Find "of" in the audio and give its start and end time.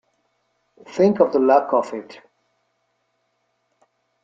1.19-1.31, 1.73-1.93